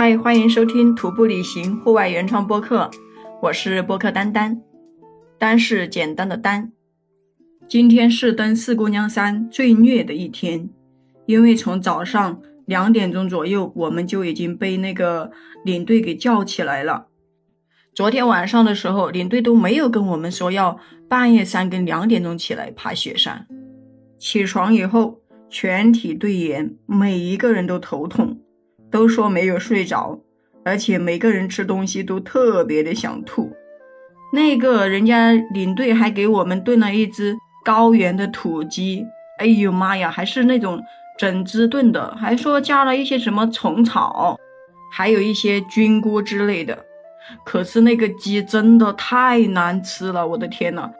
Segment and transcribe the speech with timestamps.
[0.00, 2.90] 嗨，欢迎收听徒步旅行户外原创播客，
[3.42, 4.62] 我是播客丹丹，
[5.38, 6.72] 丹是简单的丹。
[7.68, 10.70] 今天是登四姑娘山最虐的一天，
[11.26, 15.32] 因为从早上两点钟左右，我们就已经被那个
[15.66, 17.08] 领队给叫起来了。
[17.92, 23.46] 昨天晚上的时候，领队都没有跟我们说要半夜三更两点钟起来爬雪山。
[24.18, 25.20] 起床以后，
[25.50, 28.40] 全体队员每一个人都头痛。
[28.90, 30.18] 都说没有睡着，
[30.64, 33.52] 而且每个人吃东西都特别的想吐。
[34.32, 39.04] 那个人家领队还给我们炖了一只高原的土鸡，
[39.38, 40.80] 哎呦妈呀，还是那种
[41.18, 44.38] 整只炖的，还说加了一些什么虫草，
[44.92, 46.84] 还有一些菌菇之类的。
[47.44, 50.90] 可是那个鸡真的太难吃了，我的天呐，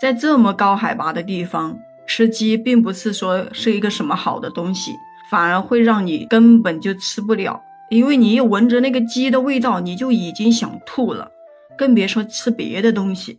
[0.00, 4.92] 在这么高海拔的地方吃鸡，并不是说是一个什么好的东西。
[5.30, 11.30] 反而会让你根本就吃不了，因为你一闻着那个鸡的味道，你就已经想吐了，
[11.76, 13.38] 更别说吃别的东西。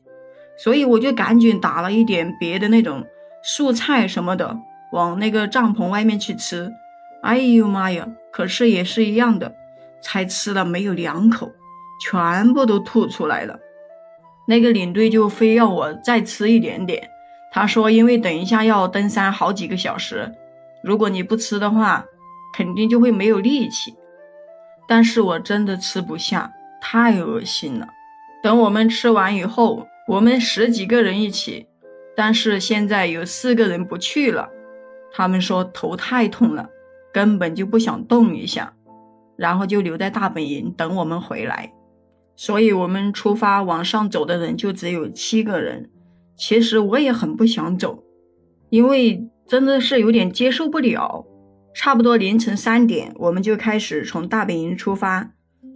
[0.57, 3.05] 所以我就赶紧打了一点别的那种
[3.43, 4.57] 素菜什么的，
[4.91, 6.71] 往那个帐篷外面去吃。
[7.21, 8.07] 哎呦妈呀！
[8.31, 9.53] 可是也是一样的，
[10.01, 11.49] 才吃了没有两口，
[12.05, 13.57] 全部都吐出来了。
[14.47, 17.09] 那个领队就非要我再吃一点点，
[17.51, 20.31] 他说因为等一下要登山好几个小时。
[20.83, 22.05] 如果你不吃的话，
[22.55, 23.93] 肯定就会没有力气。
[24.87, 27.87] 但是我真的吃不下，太恶心了。
[28.41, 31.67] 等我们吃完以后，我们十几个人一起，
[32.15, 34.49] 但是现在有四个人不去了。
[35.11, 36.69] 他们说头太痛了，
[37.13, 38.73] 根本就不想动一下，
[39.35, 41.73] 然后就留在大本营等我们回来。
[42.35, 45.89] 所以，我们出发往上走的人就只有七个人。
[46.37, 48.03] 其实我也很不想走，
[48.69, 49.29] 因为。
[49.49, 51.25] 真的是有点接受不了。
[51.73, 55.31] 差不多凌晨三点，我们就开始从大本营出发，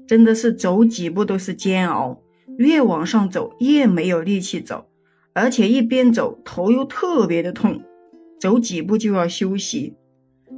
[0.06, 2.22] 真的是走几步都是煎熬，
[2.58, 4.86] 越往上走越没有力气走，
[5.34, 7.82] 而且一边走头又特别的痛，
[8.40, 9.96] 走几步就要休息。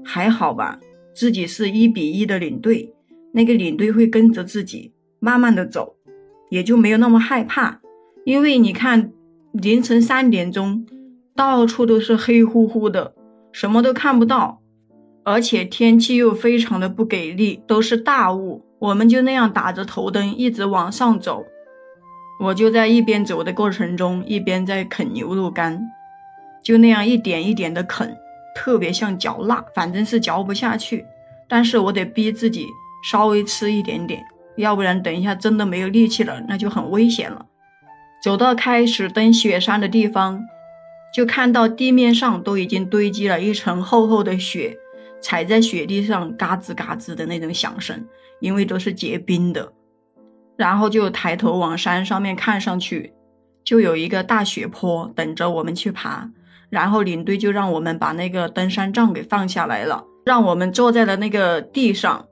[0.03, 0.79] 还好吧，
[1.13, 2.93] 自己是一比一的领队，
[3.31, 5.95] 那个领队会跟着自己慢慢的走，
[6.49, 7.79] 也就没有那么害怕。
[8.25, 9.13] 因为你看，
[9.53, 10.85] 凌晨三点钟。
[11.35, 13.13] 到处都是黑乎乎的，
[13.51, 14.61] 什么都看不到，
[15.25, 18.63] 而且天气又非常的不给力，都是大雾。
[18.79, 21.43] 我们就那样打着头灯一直往上走，
[22.39, 25.81] 我就在一边走的过程中，一边在啃牛肉干，
[26.63, 28.15] 就那样一点一点的啃，
[28.55, 31.05] 特别像嚼蜡，反正是嚼不下去。
[31.49, 32.65] 但是我得逼自己
[33.03, 34.23] 稍微吃一点点，
[34.55, 37.45] 要不然等一下真的没有力气了，那就很危险了。
[38.23, 40.41] 走到开始登雪山的地方。
[41.13, 44.77] 就看到地面上都已经堆积了一层厚厚的雪，
[45.21, 48.05] 踩在雪地上嘎吱嘎吱的那种响声，
[48.39, 49.71] 因为都是结冰的。
[50.57, 53.13] 然后就抬头往山上面看上去，
[53.63, 56.29] 就有一个大雪坡等着我们去爬。
[56.69, 62.25] 然后领队就让我们把那个登山杖给放下来了，让我们坐在了那个地上，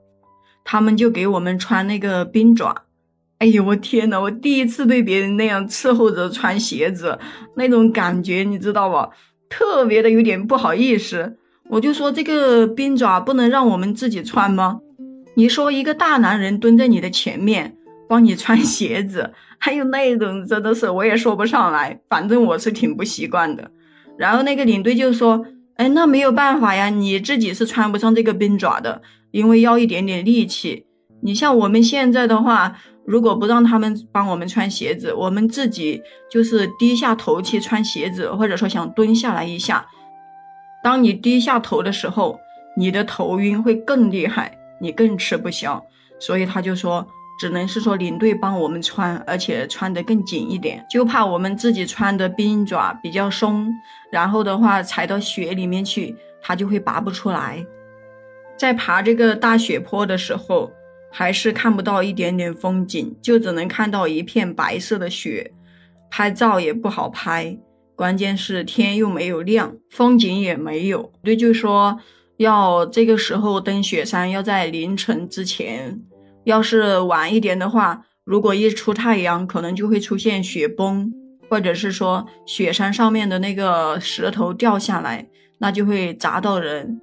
[0.64, 2.83] 他们就给我们穿那个冰爪。
[3.44, 7.18] 哎呦我天呐，我第一次被别人那样伺候着穿鞋子，
[7.56, 9.10] 那种感觉你知道吧？
[9.50, 11.36] 特别的有点不好意思。
[11.68, 14.78] 我就说这个冰爪不能让我们自己穿吗？
[15.34, 17.76] 你说一个大男人蹲在你的前面
[18.08, 23.70] 帮你穿鞋子，还有那种真的是我也说不上来，反正我是挺不习惯的。
[24.16, 25.44] 然后那个领队就说
[25.76, 29.02] ：“哎，那没有办法呀，你自己是穿不上这个冰爪的，
[29.32, 30.86] 因为要一点点力气。
[31.20, 39.86] 你像我们现在的话。”如果不让他们帮我们穿鞋子，我们自己就是低下头去穿鞋子，或者说想蹲下来一下。
[40.82, 42.40] 当你低下头的时候，
[42.76, 45.84] 你的头晕会更厉害，你更吃不消。
[46.18, 47.06] 所以他就说，
[47.38, 53.70] 只能是说领队帮我们穿，而且穿得更紧一点，就怕我们自己穿的冰爪比较松，
[54.10, 57.66] 然后的话踩到雪里面去，它就会拔不出来。
[58.56, 60.72] 在爬这个大雪坡的时候。
[61.16, 65.52] 还是看不到一点点风景，就只能看到一片白色的雪，
[66.10, 67.56] 拍照也不好拍。
[67.94, 71.12] 关键是天又没有亮，风景也没有。
[71.22, 72.00] 对，就说
[72.38, 76.00] 要这个时候登雪山，要在凌晨之前。
[76.42, 81.12] 要是晚一点的话，如果一出太阳，可能就会出现雪崩，
[81.48, 85.28] 或者是说雪山上面的那个石头掉下来，
[85.58, 87.00] 那就会砸到人。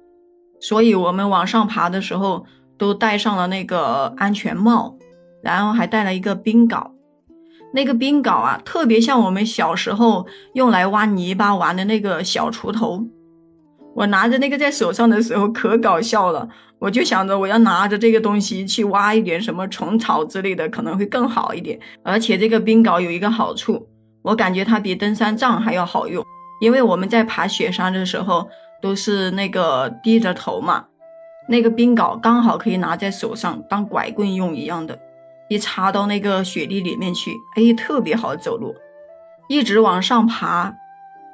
[0.60, 2.44] 所以我们往上爬的时候。
[2.82, 4.96] 都戴上了那个安全帽，
[5.40, 6.90] 然后还带了一个冰镐。
[7.72, 13.06] 那个冰镐啊，特别像我们小时候用来挖泥巴玩的那个小锄头。
[13.94, 16.48] 我拿着那个在手上的时候可搞笑了，
[16.80, 21.78] 我就想着我要拿着这个东西去挖一点什么虫草之类的，可能会更好一点。
[22.02, 23.86] 而且这个冰镐有一个好处，
[24.22, 26.24] 我感觉它比登山杖还要好用，
[26.60, 28.48] 因为我们在爬雪山的时候
[28.82, 30.86] 都是那个低着头嘛，
[31.52, 34.98] 那个冰镐刚好可以拿在手上当拐棍用一样的，
[35.50, 38.74] 一插到那个雪地里面去，哎，特别好走路。
[39.50, 40.74] 一直往上爬，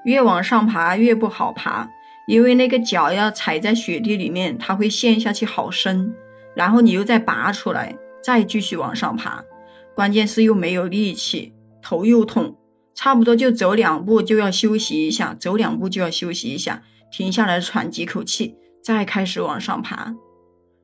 [0.04, 1.88] 越往上爬越不好爬。
[2.26, 6.12] 因为那个脚要踩在雪地里面，它会陷下去好深，
[6.56, 9.44] 然后你又再拔出来，再继续往上爬，
[9.94, 12.56] 关键是又没有力气，头又痛，
[12.92, 16.82] 差不多就走两步就要休息一下，走两步就要休息一下，
[17.12, 20.14] 停下来喘几口气，再开始往上爬，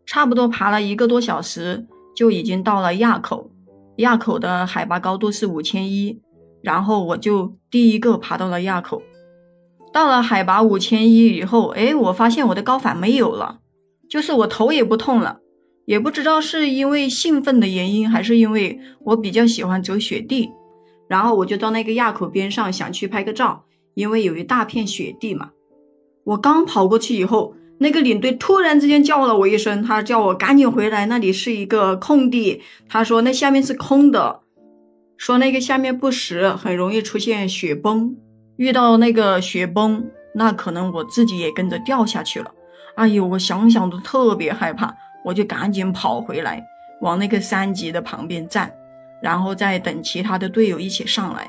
[0.07, 3.51] 差不多爬了一个多小时，就已经到了垭口，
[3.97, 6.21] 垭口的海拔高度是五千一，
[6.63, 9.03] 然后我就第一个爬到了垭口。
[9.93, 13.61] 到了海拔五千一以后，哎，我发现我的高反没有了，
[14.11, 15.39] 就是我头也不痛了，
[15.87, 20.51] 也不知道是因为兴奋的原因，还是因为我比较喜欢走雪地，
[21.09, 23.65] 然后我就到那个垭口边上想去拍个照，
[23.95, 25.51] 因为有一大片雪地嘛。
[26.25, 34.41] 我刚跑过去以后，那个领队突然之间叫了我一声，他叫我赶紧回来，那里是一个空地，他说那下面是空的，
[35.17, 38.17] 说那个下面不实，很容易出现雪崩。
[38.57, 42.53] 遇到那个雪崩，那可能我自己也跟着掉下去了。
[42.95, 44.95] 哎呦，我想想都特别害怕，
[45.25, 46.63] 我就赶紧跑回来，
[47.01, 48.73] 往那个山脊的旁边站，
[49.21, 51.49] 然后再等其他的队友一起上来。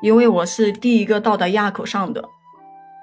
[0.00, 2.24] 因为我是第一个到达垭口上的，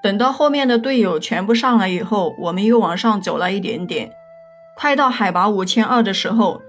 [0.02, 4.12] 等到后面的队友全部上来以后，我们又往上走了一点点，
[4.76, 6.60] 快到海拔五千二的时候，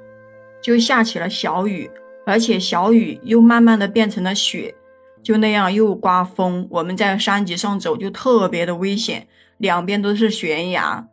[0.62, 1.90] 就下起了小雨，
[2.28, 4.76] 而且小雨又慢慢的变成了雪。
[5.24, 9.28] 就那样又刮风，我们在山脊上走就特别的危险，
[9.58, 11.08] 两边都是悬崖。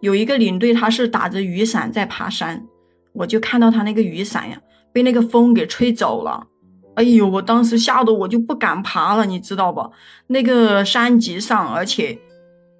[0.00, 2.66] 有一个领队他是打着雨伞在爬山，
[3.14, 4.60] 我就看到他那个雨伞呀
[4.92, 6.46] 被那个风给吹走了。
[6.94, 9.90] 哎呦，我当时吓得我就不敢爬了，你知道不？
[10.28, 12.18] 那个山脊上，而且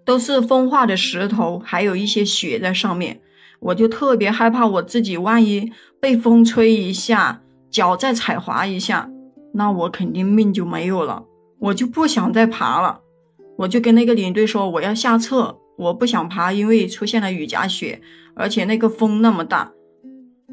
[0.04, 3.20] 都是风化的石头，还有一些雪在上面，
[3.60, 9.10] 我就特别害怕我自己万一被风吹一下，脚再踩滑一下。
[9.54, 11.24] 那我肯定命就没有了，
[11.58, 13.00] 我就不想再爬了，
[13.58, 18.00] 我就跟那个领队说我要下撤，我不想爬，因为出现了雨夹雪，
[18.34, 19.72] 而且那个风那么大，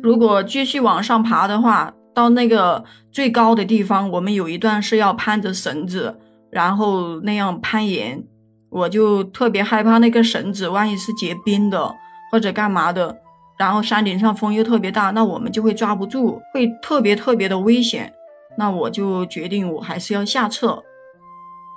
[0.02, 6.20] 如果继续往上爬的话，到那个最高的地方，我们有一段是要攀着绳子，
[6.50, 8.24] 然后那样攀岩，
[8.70, 11.96] 我就特别害怕那个绳子万一是结冰的
[12.32, 13.18] 或者干嘛的，
[13.58, 18.14] 然后山顶上风又特别大，那我们就会抓不住，会特别特别的危险。
[18.58, 20.84] 那我就决定，我还是要下撤。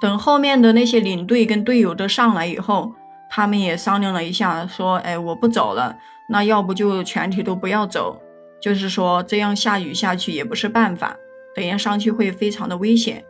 [0.01, 2.93] 等后面的那些领队跟队友都上来以后，
[3.31, 5.97] 他们也商量了一下，说：“哎，我不走了，
[6.29, 8.21] 那要不就全体都不要走。
[8.65, 11.19] 就是说，这样下雨下去也不是办法，
[11.55, 13.23] 等下上去会非常的危险。”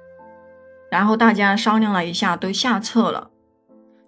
[0.93, 3.31] 然后大家商量了一下，都下撤了。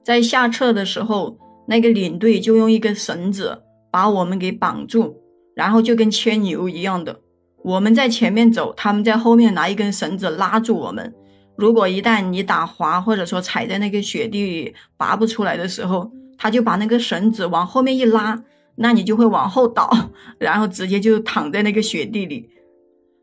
[0.05, 1.37] 在下撤的时候，
[1.67, 5.21] 那个领队就用一根绳子把我们给绑住，
[5.57, 7.19] 然后就跟牵牛一样的。
[7.65, 11.13] 我们在前面走，他们在后面拿一根绳子拉住我们。
[11.57, 16.09] 如果一旦你打滑，或者说踩在那个雪地里拔不出来的时候，
[16.39, 18.41] 他就把那个绳子往后面一拉，
[18.77, 19.91] 那你就会往后倒，
[20.39, 22.51] 然后直接就躺在那个雪地里。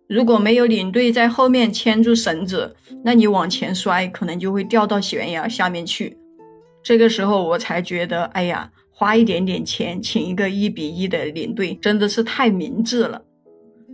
[0.09, 6.17] 如果没有领队在后面牵住绳子，那你往前摔，可能就会掉到悬崖下面去。
[6.83, 13.21] 这个时候我才觉得，哎呀，花一点点钱请一个一比一的领队，真的是太明智了。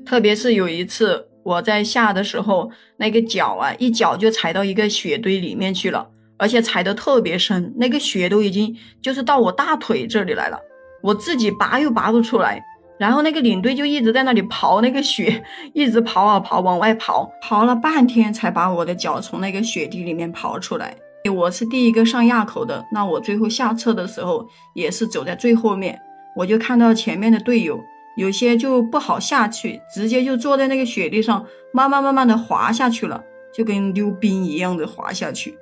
[0.06, 10.60] 特别是有一次我在下的时候，那个脚啊，一脚就踩到一个雪堆里面去了，而且踩得特别深，那个雪都已经就是到我大腿这里来了，
[11.02, 12.64] 我自己拔又拔不出来，
[12.98, 20.96] 然后那个领队就一直在那里刨那个雪，一直刨啊刨，往外刨，刨了半天才把我的脚从那个雪地里面刨出来。
[21.34, 26.00] 我是第一个上垭口的，那我最后下撤的时候也是走在最后面，
[26.36, 27.80] 我就看到前面的队友。
[28.18, 33.24] 有些就不好下去，直接就坐在那个雪地上，慢慢慢慢的滑下去了，
[33.56, 35.58] 就跟溜冰一样的滑下去。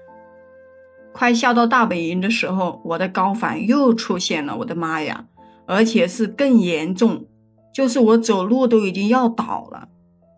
[1.18, 5.26] 快下到大本营的时候，我的高反又出现了，我的妈呀！
[5.66, 7.26] 而且是更严重，
[7.74, 9.88] 就是我走路都已经要倒了，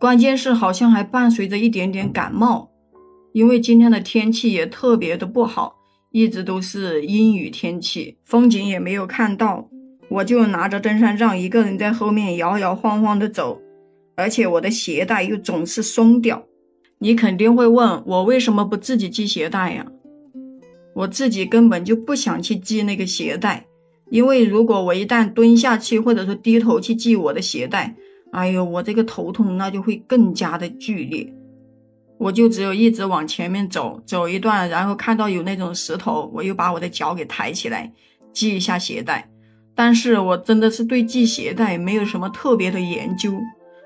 [0.00, 2.70] 关键是好像还伴随着一点点感冒，
[3.34, 5.74] 因为今天的天气也特别的不好，
[6.12, 9.68] 一直都是阴雨天气，风景也没有看到。
[10.08, 13.60] 我就拿着登山杖，一个人在后面摇摇晃晃的走，
[14.16, 16.42] 而且我的鞋带又总是松掉。
[17.00, 19.86] 你肯定会问我为什么不自己系鞋带呀？
[21.00, 23.66] 我自己根本就不想去系那个鞋带，
[24.10, 27.94] 因为如果我一旦蹲下去，或者说低头去系我的鞋带，
[28.32, 31.32] 哎呦，我这个头痛那就会更加的剧烈。
[32.18, 37.90] 我就只有一直往前面走，走一段，然后看到有那种石头，我又把我的脚给抬起来，
[38.34, 39.26] 系一下鞋带。
[39.74, 43.32] 但是我真的是对系鞋带没有什么特别的研究。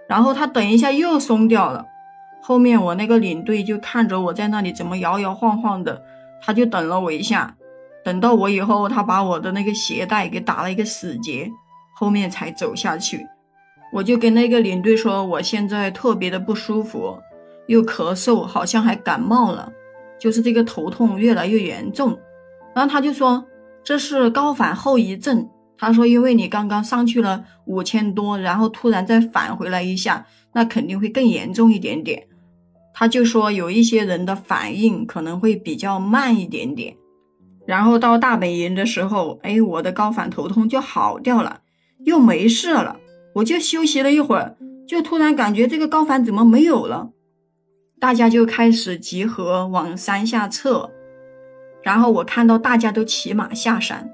[0.09, 1.85] 然后他等一下又松掉了，
[2.43, 6.03] 后面我那个领队就看着我在那里怎么摇摇晃晃的，
[6.45, 7.57] 他就等了我一下，
[8.05, 11.51] 等到我以后，他把我的那个鞋带给打了一个死结，
[11.95, 13.27] 后面才走下去。
[13.93, 17.19] 我就跟那个领队说，我现在特别的不舒服。
[17.67, 19.73] 又咳嗽，好像还感冒了，
[20.21, 22.19] 就是这个头痛越来越严重。
[22.75, 23.43] 然后他就说
[23.83, 25.49] 这是高反后遗症。
[25.79, 32.27] 他说因为你刚刚上去了五千多，然后突然再返回来一下，那肯定会更严重一点点。
[32.95, 36.97] 他就说有一些人的反应可能会比较慢一点点。
[37.67, 41.61] 然后到大本营的时候，哎，我的高反头痛就好掉了，
[42.05, 42.99] 又没事了。
[43.35, 47.11] 我就休息了一会儿，就突然感觉这个高反怎么没有了。
[47.99, 50.91] 大家就开始集合往山下撤，
[51.83, 54.11] 然后我看到大家都骑马下山，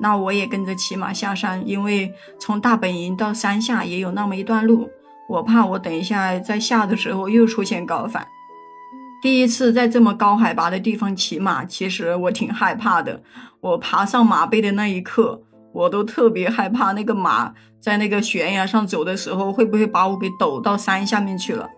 [0.00, 4.88] 那我也跟着骑马下山，因为从大本营到山下也有那么一段路，
[5.28, 8.26] 我怕我等一下在下的时候又出现高反。
[9.22, 13.22] 第一次在这么高海拔的地方骑马，其实我挺害怕的。
[13.60, 15.40] 我爬上马背的那一刻，
[15.72, 21.70] 我都特别害怕那个马在那个悬崖上走的时候，会不会把我给抖到山下面去了。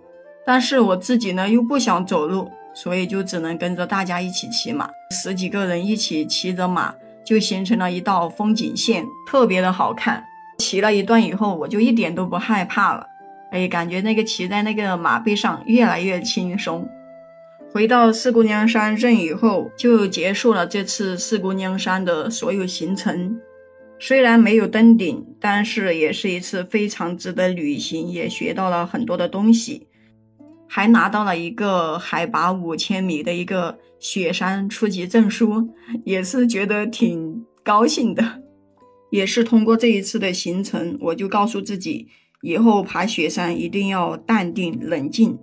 [0.45, 4.89] 但是我自己呢又不想走路，所以就只能跟着大家一起骑马。
[5.13, 6.93] 十几个人一起骑着马，
[7.25, 10.25] 就形成了一道风景线，特别的好看。
[10.59, 13.07] 骑了一段以后，我就一点都不害怕了。
[13.57, 16.87] 哎，感觉那个骑在那个马背上越来越轻松。
[17.73, 23.41] 回到四姑娘山镇以后，就结束了这次四姑娘山的所有行程。
[23.99, 29.87] 虽然没有登顶，但是也是一次非常值得旅行，也学到了很多的东西。
[30.69, 35.71] 还拿到了一个海拔五千米的一个雪山初级证书，
[36.05, 38.43] 也是觉得挺高兴的。
[39.11, 42.09] 也是通过这一次的行程，我就告诉自己，
[42.43, 45.39] 以后爬雪山一定要淡定冷静，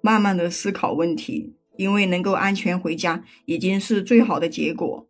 [0.00, 5.06] 慢慢的思考问题，因为能够安全回家已经是最好的结果。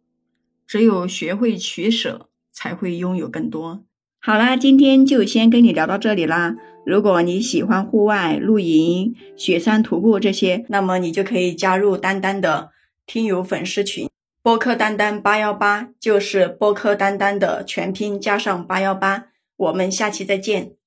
[0.66, 3.84] 只有学会取舍，才会拥有更多。
[4.20, 6.56] 好啦，今天就先跟你聊到这里啦。
[6.84, 12.70] 如果你喜欢户外露营、雪山徒步这些，那么你就可以加入丹丹的
[13.06, 14.08] 听友粉丝群，
[14.42, 19.26] 播客丹丹八幺八，就是播客丹丹的全拼加上八幺八。
[19.56, 20.77] 我们下期再见。